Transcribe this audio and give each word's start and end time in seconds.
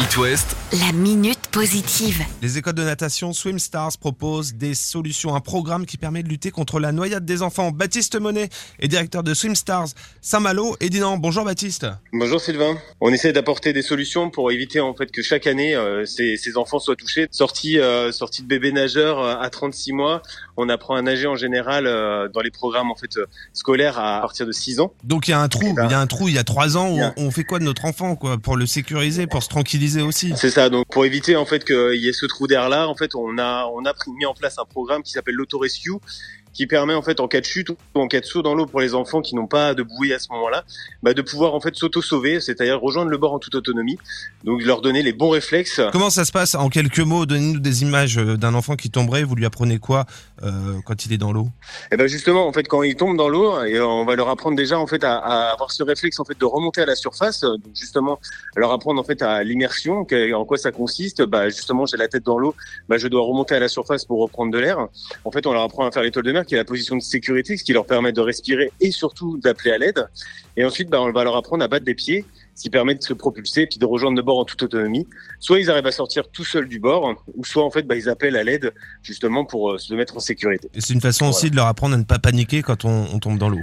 It 0.00 0.16
West, 0.16 0.54
La 0.86 0.92
minute 0.92 1.48
positive. 1.50 2.22
Les 2.40 2.56
écoles 2.56 2.74
de 2.74 2.84
natation 2.84 3.32
Swim 3.32 3.58
Stars 3.58 3.98
proposent 3.98 4.54
des 4.54 4.74
solutions, 4.76 5.34
un 5.34 5.40
programme 5.40 5.86
qui 5.86 5.96
permet 5.96 6.22
de 6.22 6.28
lutter 6.28 6.52
contre 6.52 6.78
la 6.78 6.92
noyade 6.92 7.24
des 7.24 7.42
enfants. 7.42 7.72
Baptiste 7.72 8.14
Monet 8.14 8.48
est 8.78 8.86
directeur 8.86 9.24
de 9.24 9.34
Swim 9.34 9.56
Stars 9.56 9.88
Saint-Malo 10.22 10.76
et 10.78 10.88
Dinan. 10.88 11.16
Bonjour 11.16 11.44
Baptiste. 11.44 11.86
Bonjour 12.12 12.40
Sylvain. 12.40 12.78
On 13.00 13.12
essaie 13.12 13.32
d'apporter 13.32 13.72
des 13.72 13.82
solutions 13.82 14.30
pour 14.30 14.52
éviter 14.52 14.78
en 14.78 14.94
fait 14.94 15.10
que 15.10 15.20
chaque 15.20 15.48
année 15.48 15.74
euh, 15.74 16.04
ces, 16.06 16.36
ces 16.36 16.56
enfants 16.56 16.78
soient 16.78 16.94
touchés. 16.94 17.26
Sortie 17.32 17.80
euh, 17.80 18.12
sortie 18.12 18.42
de 18.42 18.46
bébé 18.46 18.70
nageur 18.70 19.18
euh, 19.18 19.34
à 19.40 19.50
36 19.50 19.92
mois, 19.94 20.22
on 20.56 20.68
apprend 20.68 20.94
à 20.94 21.02
nager 21.02 21.26
en 21.26 21.34
général 21.36 21.88
euh, 21.88 22.28
dans 22.28 22.40
les 22.40 22.52
programmes 22.52 22.92
en 22.92 22.96
fait 22.96 23.16
euh, 23.16 23.26
scolaires 23.52 23.98
à 23.98 24.20
partir 24.20 24.46
de 24.46 24.52
6 24.52 24.78
ans. 24.78 24.92
Donc 25.02 25.26
il 25.26 25.32
y 25.32 25.34
a 25.34 25.40
un 25.40 25.48
trou, 25.48 25.66
Eh 25.70 25.72
ben, 25.72 25.86
il 25.86 25.90
y 25.90 25.94
a 25.94 26.00
un 26.00 26.06
trou 26.06 26.28
il 26.28 26.34
y 26.36 26.38
a 26.38 26.44
trois 26.44 26.76
ans. 26.76 26.96
a- 27.02 27.12
on, 27.16 27.26
on 27.26 27.30
fait 27.32 27.42
quoi 27.44 27.58
de 27.58 27.64
notre 27.64 27.84
enfant 27.84 28.14
quoi 28.14 28.38
pour 28.38 28.56
le 28.56 28.64
sécuriser, 28.66 29.26
pour 29.26 29.42
se 29.42 29.48
tranquilliser? 29.48 29.87
C'est 30.36 30.50
ça. 30.50 30.70
Donc 30.70 30.86
pour 30.90 31.04
éviter 31.04 31.36
en 31.36 31.44
fait 31.44 31.64
qu'il 31.64 32.00
y 32.00 32.08
ait 32.08 32.12
ce 32.12 32.26
trou 32.26 32.46
d'air 32.46 32.68
là, 32.68 32.88
en 32.88 32.94
fait 32.94 33.14
on 33.14 33.38
a 33.38 33.66
on 33.72 33.84
a 33.84 33.94
mis 34.08 34.26
en 34.26 34.34
place 34.34 34.58
un 34.58 34.64
programme 34.64 35.02
qui 35.02 35.12
s'appelle 35.12 35.34
l'autorescue 35.34 35.92
qui 36.58 36.66
permet 36.66 36.94
en 36.94 37.02
fait 37.02 37.20
en 37.20 37.28
cas 37.28 37.40
de 37.40 37.46
chute 37.46 37.70
ou 37.70 37.76
en 37.94 38.08
cas 38.08 38.18
de 38.18 38.24
saut 38.24 38.42
dans 38.42 38.52
l'eau 38.52 38.66
pour 38.66 38.80
les 38.80 38.96
enfants 38.96 39.22
qui 39.22 39.36
n'ont 39.36 39.46
pas 39.46 39.74
de 39.74 39.84
bouée 39.84 40.12
à 40.12 40.18
ce 40.18 40.26
moment-là, 40.32 40.64
bah, 41.04 41.14
de 41.14 41.22
pouvoir 41.22 41.54
en 41.54 41.60
fait 41.60 41.76
s'auto-sauver, 41.76 42.40
c'est-à-dire 42.40 42.80
rejoindre 42.80 43.12
le 43.12 43.16
bord 43.16 43.32
en 43.32 43.38
toute 43.38 43.54
autonomie. 43.54 43.96
Donc 44.42 44.64
leur 44.64 44.80
donner 44.80 45.04
les 45.04 45.12
bons 45.12 45.30
réflexes. 45.30 45.80
Comment 45.92 46.10
ça 46.10 46.24
se 46.24 46.32
passe 46.32 46.56
en 46.56 46.68
quelques 46.68 46.98
mots 46.98 47.26
Donnez-nous 47.26 47.60
des 47.60 47.82
images 47.82 48.18
euh, 48.18 48.36
d'un 48.36 48.54
enfant 48.54 48.74
qui 48.74 48.90
tomberait. 48.90 49.22
Vous 49.22 49.36
lui 49.36 49.46
apprenez 49.46 49.78
quoi 49.78 50.04
euh, 50.42 50.80
quand 50.84 51.06
il 51.06 51.12
est 51.12 51.16
dans 51.16 51.32
l'eau? 51.32 51.48
Et 51.92 51.96
ben 51.96 52.08
justement, 52.08 52.48
en 52.48 52.52
fait, 52.52 52.66
quand 52.66 52.82
ils 52.82 52.96
tombent 52.96 53.16
dans 53.16 53.28
l'eau, 53.28 53.62
et 53.62 53.80
on 53.80 54.04
va 54.04 54.16
leur 54.16 54.28
apprendre 54.28 54.56
déjà 54.56 54.80
en 54.80 54.88
fait 54.88 55.04
à, 55.04 55.16
à 55.16 55.52
avoir 55.52 55.70
ce 55.70 55.84
réflexe 55.84 56.18
en 56.18 56.24
fait 56.24 56.40
de 56.40 56.44
remonter 56.44 56.80
à 56.80 56.86
la 56.86 56.96
surface. 56.96 57.42
Donc 57.42 57.72
justement, 57.72 58.18
leur 58.56 58.72
apprendre 58.72 59.00
en 59.00 59.04
fait 59.04 59.22
à 59.22 59.44
l'immersion, 59.44 60.00
en 60.00 60.44
quoi 60.44 60.56
ça 60.58 60.72
consiste. 60.72 61.22
Bah 61.22 61.48
justement, 61.50 61.86
j'ai 61.86 61.98
la 61.98 62.08
tête 62.08 62.24
dans 62.24 62.38
l'eau, 62.38 62.56
bah 62.88 62.98
je 62.98 63.06
dois 63.06 63.22
remonter 63.22 63.54
à 63.54 63.60
la 63.60 63.68
surface 63.68 64.04
pour 64.04 64.20
reprendre 64.20 64.50
de 64.50 64.58
l'air. 64.58 64.88
En 65.24 65.30
fait, 65.30 65.46
on 65.46 65.52
leur 65.52 65.62
apprend 65.62 65.86
à 65.86 65.92
faire 65.92 66.02
l'étoile 66.02 66.24
de 66.24 66.32
mer, 66.32 66.44
qui 66.48 66.54
est 66.54 66.58
la 66.58 66.64
position 66.64 66.96
de 66.96 67.02
sécurité, 67.02 67.56
ce 67.56 67.62
qui 67.62 67.72
leur 67.72 67.86
permet 67.86 68.12
de 68.12 68.20
respirer 68.20 68.72
et 68.80 68.90
surtout 68.90 69.38
d'appeler 69.38 69.70
à 69.72 69.78
l'aide. 69.78 70.08
Et 70.56 70.64
ensuite, 70.64 70.88
bah 70.88 71.00
on 71.00 71.12
va 71.12 71.22
leur 71.22 71.36
apprendre 71.36 71.62
à 71.62 71.68
battre 71.68 71.84
des 71.84 71.94
pieds, 71.94 72.24
ce 72.56 72.62
qui 72.62 72.70
permet 72.70 72.96
de 72.96 73.02
se 73.02 73.12
propulser 73.12 73.66
puis 73.66 73.78
de 73.78 73.86
rejoindre 73.86 74.16
le 74.16 74.22
bord 74.22 74.38
en 74.38 74.44
toute 74.44 74.62
autonomie. 74.62 75.06
Soit 75.38 75.60
ils 75.60 75.70
arrivent 75.70 75.86
à 75.86 75.92
sortir 75.92 76.28
tout 76.28 76.44
seuls 76.44 76.66
du 76.66 76.80
bord, 76.80 77.22
ou 77.36 77.44
soit 77.44 77.64
en 77.64 77.70
fait, 77.70 77.82
bah, 77.82 77.94
ils 77.94 78.08
appellent 78.08 78.36
à 78.36 78.42
l'aide 78.42 78.72
justement 79.02 79.44
pour 79.44 79.70
euh, 79.70 79.78
se 79.78 79.94
mettre 79.94 80.16
en 80.16 80.20
sécurité. 80.20 80.68
Et 80.74 80.80
c'est 80.80 80.94
une 80.94 81.00
façon 81.00 81.26
aussi 81.26 81.50
de 81.50 81.56
leur 81.56 81.66
apprendre 81.66 81.94
à 81.94 81.98
ne 81.98 82.04
pas 82.04 82.18
paniquer 82.18 82.62
quand 82.62 82.84
on, 82.84 83.06
on 83.12 83.18
tombe 83.20 83.38
dans 83.38 83.48
l'eau. 83.48 83.60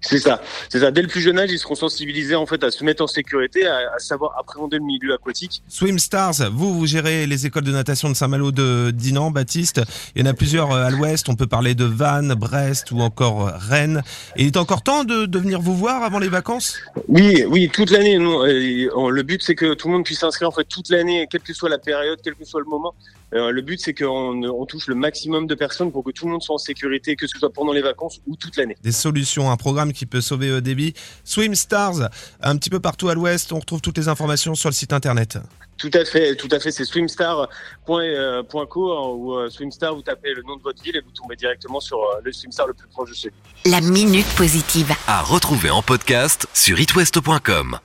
C'est 0.00 0.18
ça, 0.18 0.40
c'est 0.68 0.80
ça. 0.80 0.90
Dès 0.90 1.02
le 1.02 1.08
plus 1.08 1.20
jeune 1.20 1.38
âge, 1.38 1.50
ils 1.50 1.58
seront 1.58 1.74
sensibilisés 1.74 2.36
en 2.36 2.46
fait 2.46 2.62
à 2.62 2.70
se 2.70 2.84
mettre 2.84 3.02
en 3.02 3.06
sécurité, 3.06 3.66
à, 3.66 3.78
à 3.96 3.98
savoir 3.98 4.36
appréhender 4.38 4.78
le 4.78 4.84
milieu 4.84 5.12
aquatique. 5.12 5.62
Swim 5.68 5.98
Stars, 5.98 6.50
vous, 6.52 6.72
vous 6.72 6.86
gérez 6.86 7.26
les 7.26 7.46
écoles 7.46 7.64
de 7.64 7.72
natation 7.72 8.08
de 8.08 8.14
Saint-Malo 8.14 8.52
de 8.52 8.90
Dinan, 8.92 9.30
Baptiste. 9.30 9.80
Il 10.14 10.22
y 10.22 10.28
en 10.28 10.30
a 10.30 10.34
plusieurs 10.34 10.72
euh, 10.72 10.86
à 10.86 10.90
l'ouest. 10.90 11.28
On 11.28 11.34
peut 11.34 11.46
parler 11.46 11.74
de 11.74 11.84
Vannes, 11.84 12.34
Brest 12.34 12.90
ou 12.92 13.00
encore 13.00 13.48
euh, 13.48 13.52
Rennes. 13.56 14.02
Et 14.36 14.42
il 14.42 14.46
est 14.48 14.56
encore 14.56 14.82
temps 14.82 15.04
de, 15.04 15.26
de 15.26 15.38
venir 15.38 15.60
vous 15.60 15.76
voir 15.76 16.02
avant 16.02 16.18
les 16.18 16.28
vacances? 16.28 16.78
Oui, 17.08 17.44
oui, 17.48 17.68
toute 17.72 17.90
l'année. 17.90 18.18
Nous, 18.18 18.40
euh, 18.42 19.10
le 19.10 19.22
but 19.22 19.42
c'est 19.42 19.54
que 19.54 19.74
tout 19.74 19.88
le 19.88 19.94
monde 19.94 20.04
puisse 20.04 20.20
s'inscrire 20.20 20.48
en 20.48 20.52
fait 20.52 20.64
toute 20.64 20.88
l'année, 20.90 21.26
quelle 21.30 21.42
que 21.42 21.52
soit 21.52 21.68
la 21.68 21.78
période, 21.78 22.18
quel 22.22 22.34
que 22.34 22.44
soit 22.44 22.60
le 22.60 22.66
moment. 22.66 22.94
Euh, 23.34 23.50
le 23.50 23.60
but 23.60 23.78
c'est 23.78 23.92
qu'on 23.92 24.42
on 24.42 24.64
touche 24.64 24.86
le 24.86 24.94
maximum 24.94 25.46
de 25.46 25.54
personnes 25.54 25.92
pour 25.92 26.02
que 26.02 26.10
tout 26.12 26.24
le 26.24 26.32
monde 26.32 26.42
soit 26.42 26.54
en 26.54 26.58
sécurité, 26.58 27.14
que 27.14 27.26
ce 27.26 27.38
soit 27.38 27.52
pendant 27.52 27.72
les 27.72 27.82
vacances 27.82 28.20
ou 28.26 28.36
toute 28.36 28.56
l'année. 28.56 28.76
Des 28.82 28.92
solutions, 28.92 29.50
un 29.50 29.56
programme 29.56 29.87
qui 29.92 30.06
peut 30.06 30.20
sauver 30.20 30.48
euh, 30.48 30.60
des 30.60 30.74
vies. 30.74 30.94
Swim 31.24 31.54
Stars, 31.54 32.10
un 32.42 32.56
petit 32.56 32.70
peu 32.70 32.80
partout 32.80 33.08
à 33.08 33.14
l'ouest. 33.14 33.52
On 33.52 33.58
retrouve 33.58 33.80
toutes 33.80 33.98
les 33.98 34.08
informations 34.08 34.54
sur 34.54 34.68
le 34.68 34.74
site 34.74 34.92
internet. 34.92 35.38
Tout 35.78 35.90
à 35.94 36.04
fait, 36.04 36.34
tout 36.34 36.48
à 36.50 36.58
fait. 36.58 36.72
C'est 36.72 36.84
swimstar.co 36.84 38.00
euh, 38.00 38.42
point 38.42 38.66
co, 38.66 38.92
hein, 38.92 39.14
ou 39.14 39.34
euh, 39.34 39.48
swimstar. 39.48 39.94
Vous 39.94 40.02
tapez 40.02 40.34
le 40.34 40.42
nom 40.42 40.56
de 40.56 40.62
votre 40.62 40.82
ville 40.82 40.96
et 40.96 41.00
vous 41.00 41.12
tombez 41.12 41.36
directement 41.36 41.80
sur 41.80 41.98
euh, 41.98 42.20
le 42.24 42.32
swimstar 42.32 42.66
le 42.66 42.74
plus 42.74 42.88
proche 42.88 43.10
de 43.10 43.14
chez 43.14 43.28
vous. 43.28 43.70
La 43.70 43.80
minute 43.80 44.26
positive. 44.36 44.92
à 45.06 45.22
retrouver 45.22 45.70
en 45.70 45.82
podcast 45.82 46.48
sur 46.52 46.80
itwest.com. 46.80 47.78